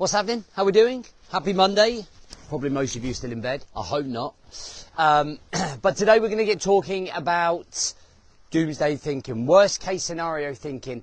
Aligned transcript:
What's 0.00 0.14
happening? 0.14 0.44
How 0.56 0.64
we 0.64 0.72
doing? 0.72 1.04
Happy 1.30 1.52
Monday. 1.52 2.06
Probably 2.48 2.70
most 2.70 2.96
of 2.96 3.04
you 3.04 3.12
still 3.12 3.32
in 3.32 3.42
bed. 3.42 3.66
I 3.76 3.82
hope 3.82 4.06
not. 4.06 4.34
Um, 4.96 5.38
but 5.82 5.98
today 5.98 6.18
we're 6.18 6.28
going 6.28 6.38
to 6.38 6.46
get 6.46 6.62
talking 6.62 7.10
about 7.14 7.92
doomsday 8.50 8.96
thinking, 8.96 9.44
worst 9.44 9.82
case 9.82 10.02
scenario 10.02 10.54
thinking. 10.54 11.02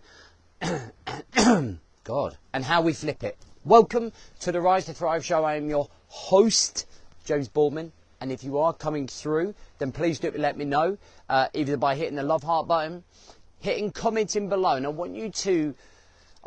God. 2.04 2.38
And 2.52 2.66
how 2.66 2.82
we 2.82 2.92
flip 2.94 3.24
it. 3.24 3.38
Welcome 3.64 4.14
to 4.40 4.52
the 4.52 4.62
Rise 4.62 4.86
to 4.86 4.96
Thrive 4.96 5.24
show. 5.24 5.44
I 5.44 5.58
am 5.58 5.70
your 5.70 5.90
host, 6.08 6.88
James 7.24 7.50
Boardman. 7.50 7.92
And 8.20 8.32
if 8.32 8.44
you 8.44 8.58
are 8.58 8.74
coming 8.74 9.06
through, 9.06 9.54
then 9.78 9.92
please 9.92 10.18
do 10.18 10.32
let 10.36 10.58
me 10.58 10.66
know, 10.66 10.98
uh, 11.30 11.50
either 11.54 11.78
by 11.78 11.94
hitting 11.94 12.16
the 12.16 12.24
love 12.24 12.42
heart 12.42 12.68
button, 12.68 13.04
hitting 13.60 13.92
commenting 13.92 14.50
below. 14.50 14.76
And 14.76 14.88
I 14.88 14.90
want 14.90 15.14
you 15.14 15.30
to 15.30 15.76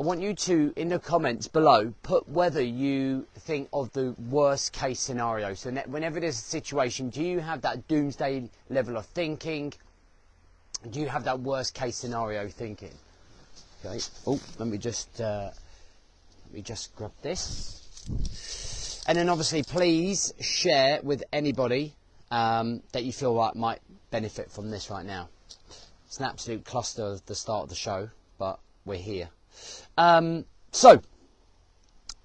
I 0.00 0.02
want 0.02 0.22
you 0.22 0.32
to, 0.32 0.72
in 0.76 0.88
the 0.88 0.98
comments 0.98 1.46
below, 1.46 1.92
put 2.02 2.26
whether 2.26 2.62
you 2.62 3.26
think 3.40 3.68
of 3.70 3.92
the 3.92 4.14
worst 4.30 4.72
case 4.72 4.98
scenario. 4.98 5.52
So 5.52 5.70
whenever 5.70 6.18
there's 6.18 6.38
a 6.38 6.42
situation, 6.42 7.10
do 7.10 7.22
you 7.22 7.40
have 7.40 7.60
that 7.60 7.86
doomsday 7.86 8.48
level 8.70 8.96
of 8.96 9.04
thinking? 9.04 9.74
Do 10.88 11.00
you 11.00 11.08
have 11.08 11.24
that 11.24 11.40
worst 11.40 11.74
case 11.74 11.96
scenario 11.96 12.48
thinking? 12.48 12.94
Okay. 13.84 14.00
Oh, 14.26 14.40
let 14.58 14.68
me 14.68 14.78
just 14.78 15.20
uh, 15.20 15.50
let 16.46 16.54
me 16.54 16.62
just 16.62 16.96
grab 16.96 17.12
this. 17.20 19.04
And 19.06 19.18
then 19.18 19.28
obviously, 19.28 19.62
please 19.64 20.32
share 20.40 21.00
with 21.02 21.24
anybody 21.30 21.94
um, 22.30 22.82
that 22.92 23.04
you 23.04 23.12
feel 23.12 23.34
like 23.34 23.54
might 23.54 23.80
benefit 24.10 24.50
from 24.50 24.70
this 24.70 24.88
right 24.88 25.04
now. 25.04 25.28
It's 26.06 26.18
an 26.18 26.24
absolute 26.24 26.64
cluster 26.64 27.12
at 27.16 27.26
the 27.26 27.34
start 27.34 27.64
of 27.64 27.68
the 27.68 27.74
show, 27.74 28.08
but 28.38 28.60
we're 28.86 28.96
here. 28.96 29.28
Um, 29.96 30.44
so, 30.72 31.00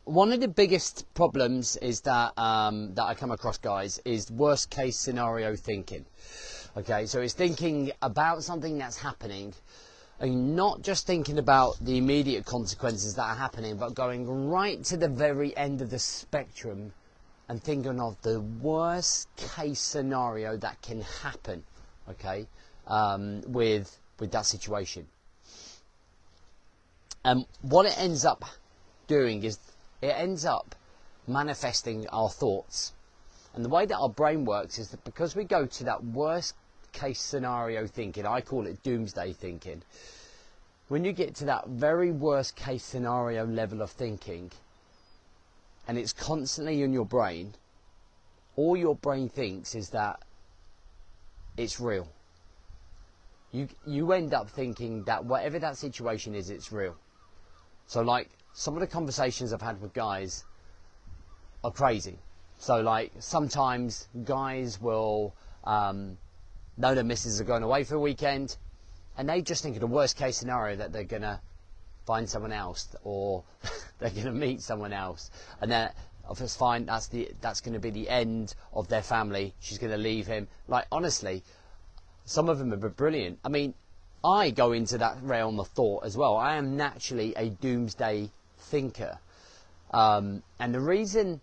one 0.06 0.32
of 0.32 0.40
the 0.40 0.48
biggest 0.48 1.12
problems 1.16 1.78
is 1.78 2.02
that 2.02 2.38
um, 2.38 2.94
that 2.94 3.04
I 3.04 3.16
come 3.16 3.32
across, 3.32 3.58
guys, 3.58 4.00
is 4.06 4.32
worst 4.32 4.70
case 4.70 4.98
scenario 4.98 5.56
thinking. 5.56 6.06
Okay, 6.78 7.06
so 7.06 7.22
it's 7.22 7.34
thinking 7.34 7.92
about 8.02 8.44
something 8.44 8.78
that's 8.78 8.98
happening, 8.98 9.54
and 10.20 10.56
not 10.56 10.82
just 10.82 11.08
thinking 11.08 11.40
about 11.40 11.78
the 11.82 11.98
immediate 11.98 12.46
consequences 12.46 13.16
that 13.16 13.24
are 13.24 13.36
happening, 13.36 13.78
but 13.78 13.96
going 13.96 14.50
right 14.50 14.84
to 14.86 14.98
the 14.98 15.08
very 15.08 15.56
end 15.58 15.82
of 15.82 15.90
the 15.90 16.00
spectrum 16.00 16.94
and 17.48 17.62
thinking 17.62 18.00
of 18.00 18.22
the 18.22 18.42
worst 18.42 19.30
case 19.38 19.80
scenario 19.80 20.58
that 20.58 20.82
can 20.82 21.02
happen. 21.02 21.64
Okay, 22.10 22.46
um, 22.88 23.42
with 23.48 24.00
with 24.20 24.32
that 24.32 24.46
situation. 24.46 25.08
And 27.26 27.48
what 27.64 27.88
it 27.88 27.98
ends 27.98 28.24
up 28.24 28.46
doing 29.08 29.44
is 29.44 29.58
it 30.00 30.14
ends 30.16 30.46
up 30.46 30.76
manifesting 31.28 32.08
our 32.10 32.30
thoughts. 32.30 32.94
And 33.56 33.66
the 33.66 33.70
way 33.70 33.88
that 33.88 33.98
our 33.98 34.10
brain 34.10 34.46
works 34.46 34.78
is 34.78 34.90
that 34.90 35.04
because 35.04 35.36
we 35.36 35.44
go 35.44 35.66
to 35.66 35.84
that 35.86 36.04
worst 36.04 36.54
case 36.92 37.20
scenario 37.20 37.88
thinking, 37.88 38.28
I 38.28 38.42
call 38.42 38.68
it 38.68 38.84
doomsday 38.84 39.34
thinking, 39.34 39.82
when 40.88 41.04
you 41.04 41.14
get 41.14 41.34
to 41.38 41.46
that 41.46 41.68
very 41.68 42.12
worst 42.12 42.56
case 42.56 42.84
scenario 42.84 43.44
level 43.48 43.82
of 43.82 43.90
thinking, 43.90 44.52
and 45.88 45.98
it's 45.98 46.14
constantly 46.14 46.84
in 46.84 46.94
your 46.94 47.06
brain, 47.06 47.56
all 48.56 48.78
your 48.78 48.96
brain 48.96 49.30
thinks 49.30 49.74
is 49.74 49.90
that 49.90 50.20
it's 51.58 51.80
real. 51.80 52.08
You, 53.52 53.68
you 53.88 54.12
end 54.12 54.36
up 54.36 54.48
thinking 54.48 55.06
that 55.06 55.26
whatever 55.26 55.58
that 55.58 55.78
situation 55.78 56.36
is, 56.36 56.52
it's 56.52 56.72
real. 56.72 56.96
So 57.88 58.02
like 58.02 58.30
some 58.54 58.74
of 58.74 58.80
the 58.80 58.88
conversations 58.88 59.54
I've 59.54 59.62
had 59.62 59.82
with 59.82 59.94
guys 59.94 60.46
are 61.64 61.72
crazy. 61.72 62.20
So 62.58 62.82
like 62.82 63.12
sometimes 63.20 64.08
guys 64.24 64.80
will 64.80 65.36
um, 65.64 66.18
know 66.78 66.96
their 66.96 67.04
misses 67.04 67.40
are 67.40 67.44
going 67.44 67.64
away 67.64 67.84
for 67.84 67.96
a 67.96 68.00
weekend, 68.00 68.58
and 69.18 69.30
they 69.30 69.42
just 69.42 69.64
think 69.64 69.76
of 69.76 69.82
the 69.82 69.88
worst 69.88 70.18
case 70.18 70.38
scenario 70.38 70.76
that 70.78 70.92
they're 70.94 71.04
gonna 71.04 71.42
find 72.06 72.30
someone 72.30 72.52
else 72.52 72.96
or 73.04 73.44
they're 74.00 74.10
gonna 74.10 74.32
meet 74.32 74.62
someone 74.62 74.94
else, 74.94 75.32
and 75.62 75.72
then 75.72 75.92
if 76.32 76.42
it's 76.42 76.56
fine, 76.56 76.86
that's 76.86 77.08
the 77.08 77.32
that's 77.42 77.62
gonna 77.62 77.80
be 77.80 77.92
the 77.92 78.10
end 78.10 78.56
of 78.74 78.88
their 78.88 79.04
family. 79.04 79.54
She's 79.60 79.78
gonna 79.78 79.98
leave 79.98 80.28
him. 80.28 80.48
Like 80.68 80.86
honestly, 80.92 81.44
some 82.26 82.50
of 82.50 82.58
them 82.58 82.74
are 82.74 82.90
brilliant. 82.90 83.40
I 83.44 83.50
mean, 83.50 83.74
I 84.26 84.50
go 84.50 84.72
into 84.72 84.98
that 84.98 85.22
realm 85.22 85.60
of 85.60 85.68
thought 85.68 86.04
as 86.04 86.18
well. 86.18 86.36
I 86.36 86.56
am 86.56 86.76
naturally 86.76 87.36
a 87.38 87.50
doomsday 87.50 88.32
thinker. 88.58 89.20
Um, 89.92 90.42
and 90.60 90.74
the 90.74 90.80
reason 90.80 91.42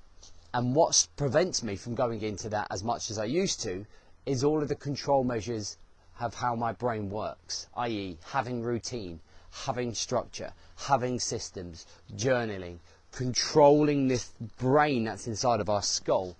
and 0.52 0.74
what 0.74 1.06
prevents 1.16 1.62
me 1.62 1.76
from 1.76 1.94
going 1.94 2.22
into 2.22 2.48
that 2.48 2.66
as 2.72 2.82
much 2.82 3.08
as 3.10 3.18
I 3.18 3.24
used 3.24 3.62
to 3.62 3.86
is 4.26 4.42
all 4.42 4.60
of 4.62 4.68
the 4.68 4.74
control 4.74 5.22
measures 5.22 5.76
of 6.20 6.34
how 6.34 6.56
my 6.56 6.72
brain 6.72 7.08
works, 7.08 7.68
i.e., 7.76 8.18
having 8.24 8.62
routine, 8.62 9.20
having 9.50 9.94
structure, 9.94 10.52
having 10.76 11.20
systems, 11.20 11.86
journaling, 12.16 12.78
controlling 13.12 14.08
this 14.08 14.30
brain 14.58 15.04
that's 15.04 15.28
inside 15.28 15.60
of 15.60 15.70
our 15.70 15.82
skull 15.82 16.36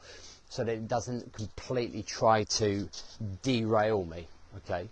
so 0.49 0.65
that 0.65 0.73
it 0.73 0.89
doesn't 0.89 1.33
completely 1.33 2.03
try 2.03 2.45
to 2.45 2.89
derail 3.43 4.05
me. 4.05 4.27
Okay? 4.57 4.89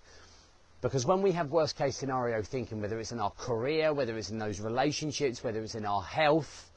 Because 0.80 1.04
when 1.04 1.20
we 1.20 1.32
have 1.32 1.50
worst 1.50 1.76
case 1.76 1.96
scenario 1.96 2.42
thinking, 2.42 2.80
whether 2.80 2.98
it's 2.98 3.12
in 3.12 3.20
our 3.20 3.32
career, 3.32 3.92
whether 3.92 4.16
it's 4.16 4.30
in 4.30 4.38
those 4.38 4.60
relationships, 4.60 5.44
whether 5.44 5.60
it's 5.60 5.74
in 5.74 5.84
our 5.84 6.02
health, 6.02 6.70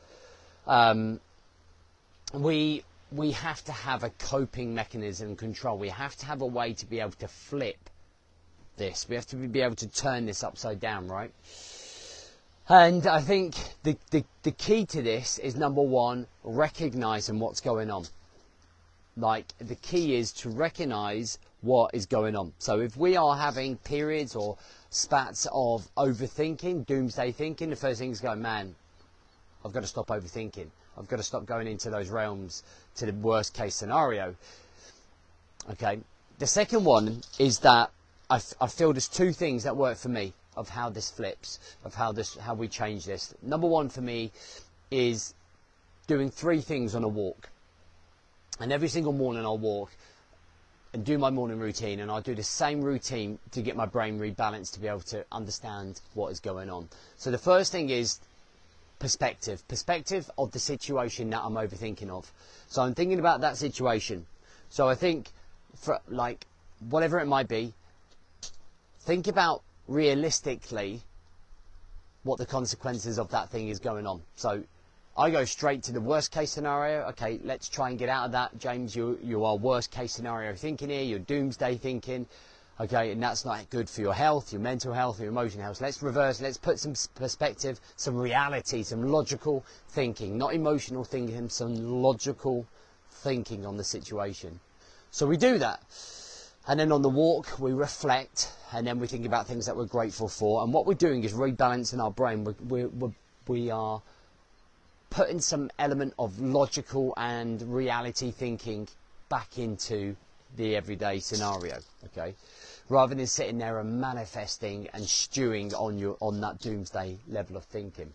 um, 0.68 1.20
we 2.34 2.84
we 3.12 3.32
have 3.32 3.64
to 3.66 3.72
have 3.72 4.04
a 4.04 4.10
coping 4.10 4.74
mechanism 4.74 5.36
control. 5.36 5.78
We 5.78 5.90
have 5.90 6.16
to 6.18 6.26
have 6.26 6.42
a 6.42 6.48
way 6.48 6.74
to 6.74 6.86
be 6.86 7.00
able 7.00 7.12
to 7.12 7.28
flip 7.28 7.90
this. 8.76 9.08
We 9.08 9.16
have 9.16 9.28
to 9.28 9.36
be 9.36 9.62
able 9.62 9.76
to 9.76 9.88
turn 9.88 10.26
this 10.26 10.44
upside 10.44 10.80
down, 10.80 11.08
right? 11.08 11.32
And 12.68 13.06
I 13.06 13.22
think 13.22 13.56
the, 13.84 13.98
the, 14.10 14.24
the 14.44 14.52
key 14.52 14.86
to 14.88 15.02
this 15.02 15.38
is 15.38 15.56
number 15.56 15.82
one, 15.82 16.28
recognizing 16.44 17.40
what's 17.40 17.62
going 17.62 17.92
on. 17.92 18.06
Like 19.16 19.54
the 19.60 19.76
key 19.76 20.16
is 20.16 20.32
to 20.34 20.50
recognize 20.50 21.38
what 21.62 21.92
is 21.94 22.06
going 22.06 22.36
on. 22.36 22.54
So 22.58 22.80
if 22.80 22.98
we 22.98 23.16
are 23.16 23.36
having 23.38 23.78
periods 23.78 24.36
or 24.36 24.58
spats 24.90 25.48
of 25.52 25.88
overthinking, 25.96 26.86
doomsday 26.86 27.32
thinking, 27.32 27.70
the 27.70 27.76
first 27.76 28.00
thing 28.00 28.12
is 28.12 28.20
going, 28.20 28.42
man, 28.42 28.76
I've 29.64 29.74
got 29.74 29.82
to 29.82 29.88
stop 29.88 30.08
overthinking. 30.08 30.68
I've 30.98 31.08
got 31.08 31.18
to 31.18 31.24
stop 31.24 31.46
going 31.46 31.68
into 31.68 31.90
those 31.90 32.10
realms 32.10 32.64
to 32.96 33.06
the 33.06 33.14
worst 33.14 33.54
case 33.54 33.76
scenario. 33.76 34.36
Okay. 35.72 36.00
The 36.40 36.48
second 36.48 36.84
one 36.84 37.22
is 37.40 37.60
that 37.60 37.92
I, 38.30 38.40
feel 38.40 38.94
there's 38.94 39.08
two 39.08 39.32
things 39.32 39.64
that 39.64 39.78
work 39.78 39.98
for 39.98 40.10
me 40.10 40.34
of 40.58 40.70
how 40.70 40.90
this 40.90 41.12
flips, 41.12 41.60
of 41.84 41.94
how 41.94 42.12
this, 42.12 42.36
how 42.38 42.56
we 42.56 42.68
change 42.68 43.06
this. 43.06 43.34
Number 43.42 43.68
one 43.68 43.90
for 43.90 44.02
me 44.02 44.32
is 44.90 45.34
doing 46.08 46.30
three 46.30 46.62
things 46.62 46.96
on 46.96 47.04
a 47.04 47.08
walk. 47.08 47.50
And 48.60 48.72
every 48.72 48.88
single 48.88 49.14
morning 49.14 49.44
I'll 49.44 49.58
walk 49.58 49.92
and 50.94 51.04
do 51.04 51.18
my 51.18 51.30
morning 51.30 51.60
routine 51.60 52.00
and 52.00 52.12
I 52.12 52.22
do 52.22 52.36
the 52.36 52.44
same 52.44 52.82
routine 52.82 53.40
to 53.52 53.62
get 53.62 53.76
my 53.76 53.86
brain 53.86 54.20
rebalanced 54.20 54.74
to 54.74 54.80
be 54.80 54.88
able 54.88 55.02
to 55.02 55.26
understand 55.32 56.00
what 56.14 56.32
is 56.32 56.40
going 56.40 56.70
on. 56.70 56.88
So 57.18 57.32
the 57.32 57.38
first 57.38 57.72
thing 57.72 57.90
is 57.90 58.20
perspective, 59.00 59.68
perspective 59.68 60.30
of 60.38 60.52
the 60.52 60.60
situation 60.60 61.32
that 61.32 61.42
I'm 61.44 61.56
overthinking 61.56 62.10
of. 62.10 62.32
So 62.68 62.84
I'm 62.84 62.94
thinking 62.94 63.20
about 63.20 63.42
that 63.42 63.58
situation. 63.58 64.28
So 64.70 64.88
I 64.88 64.96
think 64.96 65.32
for 65.76 66.00
like 66.08 66.46
whatever 66.90 67.20
it 67.20 67.26
might 67.26 67.48
be, 67.48 67.74
think 69.02 69.28
about 69.28 69.64
realistically 69.88 71.02
what 72.24 72.38
the 72.38 72.46
consequences 72.46 73.18
of 73.18 73.32
that 73.32 73.50
thing 73.50 73.68
is 73.68 73.80
going 73.80 74.08
on. 74.08 74.22
So 74.36 74.64
I 75.16 75.30
go 75.30 75.46
straight 75.46 75.84
to 75.84 75.92
the 75.92 76.02
worst 76.02 76.32
case 76.32 76.50
scenario. 76.50 77.02
Okay, 77.10 77.40
let's 77.44 77.70
try 77.70 77.90
and 77.90 78.00
get 78.00 78.10
out 78.10 78.26
of 78.26 78.32
that. 78.32 78.58
James, 78.58 78.96
you, 78.96 79.20
you 79.22 79.46
are 79.46 79.56
worst 79.56 79.92
case 79.92 80.12
scenario 80.12 80.56
thinking 80.56 80.90
here. 80.90 81.04
You're 81.04 81.20
doomsday 81.20 81.78
thinking. 81.78 82.26
Okay, 82.80 83.12
and 83.12 83.22
that's 83.22 83.46
not 83.46 83.70
good 83.70 83.88
for 83.88 84.02
your 84.02 84.16
health, 84.16 84.52
your 84.52 84.62
mental 84.62 84.92
health, 84.92 85.20
your 85.20 85.30
emotional 85.30 85.66
health. 85.66 85.82
Let's 85.82 86.02
reverse. 86.02 86.42
Let's 86.42 86.58
put 86.58 86.80
some 86.80 86.96
perspective, 87.14 87.80
some 87.96 88.18
reality, 88.18 88.82
some 88.82 89.04
logical 89.04 89.64
thinking, 89.90 90.36
not 90.40 90.56
emotional 90.56 91.04
thinking, 91.04 91.48
some 91.48 92.02
logical 92.02 92.66
thinking 93.12 93.68
on 93.68 93.78
the 93.78 93.84
situation. 93.84 94.60
So 95.12 95.28
we 95.28 95.38
do 95.38 95.60
that. 95.60 95.84
And 96.68 96.80
then 96.80 96.92
on 96.92 97.04
the 97.04 97.10
walk, 97.10 97.60
we 97.60 97.72
reflect, 97.72 98.52
and 98.72 98.88
then 98.88 98.98
we 98.98 99.06
think 99.06 99.28
about 99.28 99.46
things 99.46 99.68
that 99.68 99.78
we're 99.78 99.86
grateful 99.86 100.28
for. 100.28 100.64
And 100.64 100.74
what 100.74 100.88
we're 100.88 100.96
doing 100.96 101.24
is 101.24 101.34
rebalancing 101.34 102.02
our 102.02 102.10
brain. 102.10 102.44
We're, 102.68 102.88
we're, 102.88 103.12
we 103.48 103.70
are 103.70 104.02
putting 105.14 105.40
some 105.40 105.70
element 105.78 106.12
of 106.18 106.40
logical 106.40 107.14
and 107.18 107.62
reality 107.62 108.32
thinking 108.32 108.88
back 109.30 109.60
into 109.60 110.16
the 110.58 110.76
everyday 110.76 111.20
scenario, 111.20 111.78
okay? 112.06 112.34
Rather 112.90 113.14
than 113.14 113.28
sitting 113.28 113.60
there 113.60 113.80
and 113.80 114.02
manifesting 114.02 114.88
and 114.92 115.06
stewing 115.06 115.72
on 115.76 116.00
your 116.00 116.18
on 116.20 116.42
that 116.42 116.60
doomsday 116.60 117.16
level 117.30 117.56
of 117.56 117.64
thinking. 117.66 118.12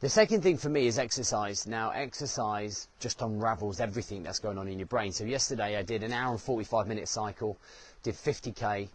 The 0.00 0.08
second 0.08 0.42
thing 0.42 0.56
for 0.56 0.70
me 0.70 0.86
is 0.86 0.98
exercise. 0.98 1.66
Now, 1.66 1.90
exercise 1.90 2.88
just 2.98 3.20
unravels 3.20 3.80
everything 3.80 4.22
that's 4.22 4.38
going 4.38 4.56
on 4.56 4.66
in 4.66 4.78
your 4.78 4.86
brain. 4.86 5.12
So, 5.12 5.24
yesterday 5.24 5.76
I 5.76 5.82
did 5.82 6.02
an 6.02 6.12
hour 6.12 6.30
and 6.30 6.40
45 6.40 6.86
minute 6.86 7.08
cycle, 7.08 7.58
did 8.02 8.14
50k, 8.14 8.88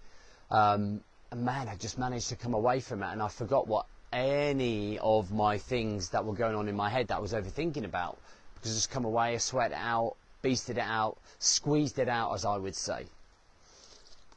um, 0.49 1.03
and 1.29 1.45
man, 1.45 1.67
I 1.67 1.75
just 1.75 1.99
managed 1.99 2.29
to 2.29 2.35
come 2.35 2.55
away 2.55 2.79
from 2.79 3.03
it 3.03 3.11
and 3.11 3.21
I 3.21 3.27
forgot 3.27 3.67
what 3.67 3.85
any 4.13 4.99
of 4.99 5.33
my 5.33 5.57
things 5.57 6.09
that 6.09 6.23
were 6.23 6.33
going 6.33 6.55
on 6.55 6.69
in 6.69 6.75
my 6.75 6.89
head 6.89 7.09
that 7.09 7.17
I 7.17 7.19
was 7.19 7.33
overthinking 7.33 7.83
about. 7.83 8.17
Because 8.55 8.71
I 8.71 8.75
just 8.75 8.91
come 8.91 9.03
away, 9.03 9.33
I 9.33 9.37
sweat 9.37 9.71
it 9.71 9.77
out, 9.77 10.15
beasted 10.41 10.71
it 10.71 10.77
out, 10.77 11.17
squeezed 11.39 11.99
it 11.99 12.07
out, 12.07 12.33
as 12.33 12.45
I 12.45 12.57
would 12.57 12.75
say 12.75 13.05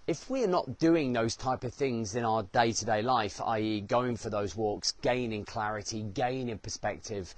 if 0.06 0.30
we're 0.30 0.46
not 0.46 0.78
doing 0.78 1.12
those 1.12 1.34
type 1.34 1.64
of 1.64 1.74
things 1.74 2.14
in 2.14 2.24
our 2.24 2.44
day-to-day 2.44 3.02
life, 3.02 3.40
i.e., 3.40 3.80
going 3.80 4.16
for 4.16 4.30
those 4.30 4.54
walks, 4.54 4.92
gaining 5.02 5.44
clarity, 5.44 6.02
gaining 6.02 6.58
perspective, 6.58 7.34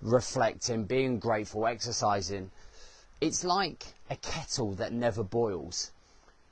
reflecting, 0.00 0.84
being 0.84 1.18
grateful, 1.18 1.66
exercising, 1.66 2.50
it's 3.20 3.44
like 3.44 3.84
a 4.08 4.16
kettle 4.16 4.72
that 4.72 4.92
never 4.92 5.22
boils. 5.22 5.90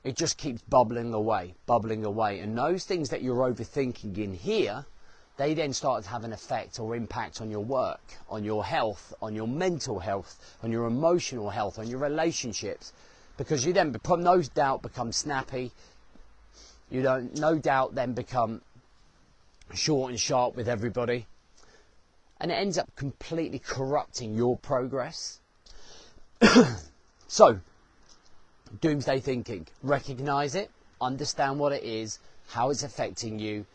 It 0.02 0.16
just 0.16 0.36
keeps 0.36 0.60
bubbling 0.60 1.14
away, 1.14 1.54
bubbling 1.64 2.04
away. 2.04 2.40
And 2.40 2.58
those 2.58 2.84
things 2.84 3.08
that 3.08 3.22
you're 3.22 3.50
overthinking 3.50 4.18
in 4.18 4.34
here, 4.34 4.84
they 5.36 5.54
then 5.54 5.72
start 5.72 6.04
to 6.04 6.10
have 6.10 6.24
an 6.24 6.32
effect 6.32 6.78
or 6.78 6.94
impact 6.94 7.40
on 7.40 7.50
your 7.50 7.64
work, 7.64 8.02
on 8.28 8.44
your 8.44 8.64
health, 8.64 9.12
on 9.20 9.34
your 9.34 9.48
mental 9.48 9.98
health, 9.98 10.56
on 10.62 10.70
your 10.70 10.86
emotional 10.86 11.50
health, 11.50 11.78
on 11.78 11.88
your 11.88 11.98
relationships 11.98 12.92
because 13.36 13.64
you 13.64 13.72
then, 13.72 13.94
no 14.18 14.42
doubt, 14.42 14.82
become 14.82 15.12
snappy. 15.12 15.72
You 16.90 17.02
don't, 17.02 17.38
no 17.38 17.58
doubt, 17.58 17.94
then 17.94 18.12
become 18.12 18.62
short 19.74 20.10
and 20.10 20.20
sharp 20.20 20.54
with 20.56 20.68
everybody. 20.68 21.26
And 22.40 22.50
it 22.50 22.54
ends 22.54 22.78
up 22.78 22.94
completely 22.96 23.58
corrupting 23.58 24.34
your 24.34 24.56
progress. 24.58 25.40
so, 27.26 27.58
doomsday 28.80 29.20
thinking. 29.20 29.66
Recognize 29.82 30.54
it, 30.54 30.70
understand 31.00 31.58
what 31.58 31.72
it 31.72 31.82
is, 31.82 32.18
how 32.48 32.70
it's 32.70 32.82
affecting 32.82 33.38
you, 33.38 33.66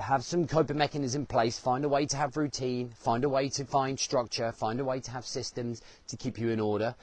have 0.00 0.24
some 0.24 0.46
coping 0.46 0.78
mechanism 0.78 1.22
in 1.22 1.26
place, 1.26 1.58
find 1.58 1.84
a 1.84 1.88
way 1.88 2.06
to 2.06 2.16
have 2.16 2.36
routine, 2.36 2.90
find 2.90 3.24
a 3.24 3.28
way 3.28 3.48
to 3.50 3.64
find 3.64 3.98
structure, 3.98 4.52
find 4.52 4.80
a 4.80 4.84
way 4.84 5.00
to 5.00 5.10
have 5.10 5.24
systems 5.24 5.82
to 6.08 6.16
keep 6.16 6.38
you 6.38 6.50
in 6.50 6.60
order. 6.60 6.94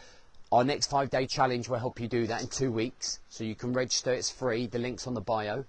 Our 0.51 0.63
next 0.63 0.88
five 0.88 1.09
day 1.09 1.25
challenge 1.27 1.68
will 1.68 1.79
help 1.79 2.00
you 2.00 2.07
do 2.07 2.25
that 2.27 2.41
in 2.41 2.47
two 2.47 2.71
weeks. 2.71 3.19
So 3.29 3.44
you 3.44 3.56
can 3.56 3.74
register, 3.74 4.13
it's 4.13 4.29
free. 4.29 4.68
The 4.68 4.79
link's 4.79 5.07
on 5.07 5.13
the 5.13 5.21
bio. 5.21 5.65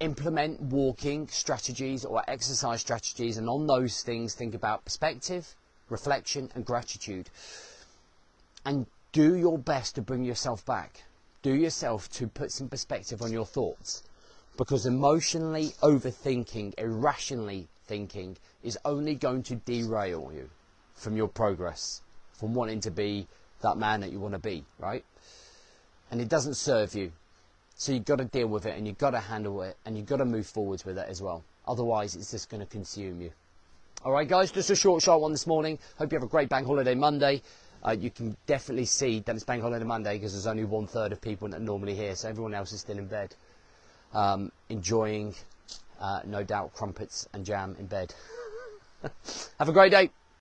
Implement 0.00 0.60
walking 0.60 1.28
strategies 1.28 2.04
or 2.04 2.22
exercise 2.28 2.80
strategies, 2.80 3.36
and 3.36 3.48
on 3.48 3.66
those 3.66 4.02
things, 4.02 4.34
think 4.34 4.54
about 4.54 4.84
perspective, 4.84 5.54
reflection, 5.88 6.50
and 6.54 6.64
gratitude. 6.64 7.30
And 8.64 8.86
do 9.12 9.36
your 9.36 9.58
best 9.58 9.94
to 9.94 10.02
bring 10.02 10.24
yourself 10.24 10.64
back. 10.64 11.04
Do 11.42 11.54
yourself 11.54 12.08
to 12.12 12.26
put 12.26 12.50
some 12.50 12.68
perspective 12.68 13.22
on 13.22 13.32
your 13.32 13.46
thoughts. 13.46 14.02
Because 14.56 14.86
emotionally 14.86 15.74
overthinking, 15.82 16.78
irrationally 16.78 17.68
thinking, 17.86 18.36
is 18.62 18.78
only 18.84 19.14
going 19.14 19.42
to 19.44 19.56
derail 19.56 20.30
you 20.32 20.48
from 20.94 21.16
your 21.16 21.28
progress, 21.28 22.02
from 22.32 22.54
wanting 22.54 22.80
to 22.80 22.90
be 22.90 23.26
that 23.62 23.76
man 23.76 24.00
that 24.00 24.12
you 24.12 24.20
want 24.20 24.34
to 24.34 24.38
be, 24.38 24.64
right? 24.78 25.04
And 26.10 26.20
it 26.20 26.28
doesn't 26.28 26.54
serve 26.54 26.94
you. 26.94 27.12
So 27.76 27.92
you've 27.92 28.04
got 28.04 28.18
to 28.18 28.24
deal 28.24 28.46
with 28.46 28.66
it 28.66 28.76
and 28.76 28.86
you've 28.86 28.98
got 28.98 29.10
to 29.10 29.20
handle 29.20 29.62
it 29.62 29.76
and 29.84 29.96
you've 29.96 30.06
got 30.06 30.18
to 30.18 30.24
move 30.24 30.46
forwards 30.46 30.84
with 30.84 30.98
it 30.98 31.08
as 31.08 31.20
well. 31.20 31.42
Otherwise, 31.66 32.14
it's 32.14 32.30
just 32.30 32.48
going 32.48 32.60
to 32.60 32.66
consume 32.66 33.20
you. 33.20 33.32
All 34.04 34.12
right, 34.12 34.28
guys, 34.28 34.52
just 34.52 34.70
a 34.70 34.76
short, 34.76 35.02
short 35.02 35.22
one 35.22 35.32
this 35.32 35.46
morning. 35.46 35.78
Hope 35.98 36.12
you 36.12 36.16
have 36.16 36.22
a 36.22 36.30
great 36.30 36.48
bank 36.48 36.66
holiday 36.66 36.94
Monday. 36.94 37.42
Uh, 37.82 37.96
you 37.98 38.10
can 38.10 38.36
definitely 38.46 38.84
see 38.84 39.20
that 39.20 39.34
it's 39.34 39.44
bank 39.44 39.62
holiday 39.62 39.84
Monday 39.84 40.16
because 40.16 40.32
there's 40.32 40.46
only 40.46 40.64
one 40.64 40.86
third 40.86 41.12
of 41.12 41.20
people 41.20 41.48
that 41.48 41.56
are 41.56 41.60
normally 41.60 41.94
here, 41.94 42.14
so 42.14 42.28
everyone 42.28 42.54
else 42.54 42.72
is 42.72 42.80
still 42.80 42.98
in 42.98 43.06
bed, 43.06 43.34
um, 44.14 44.52
enjoying, 44.68 45.34
uh, 46.00 46.20
no 46.24 46.42
doubt, 46.42 46.74
crumpets 46.74 47.28
and 47.32 47.44
jam 47.44 47.76
in 47.78 47.86
bed. 47.86 48.14
have 49.58 49.68
a 49.68 49.72
great 49.72 49.90
day. 49.90 50.10